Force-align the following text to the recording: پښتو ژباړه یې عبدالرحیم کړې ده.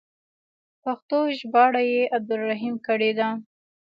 پښتو 0.83 1.17
ژباړه 1.37 1.81
یې 1.91 2.01
عبدالرحیم 2.15 2.75
کړې 2.87 3.11
ده. 3.19 3.27